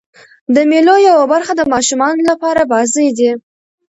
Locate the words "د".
0.55-0.57, 1.57-1.61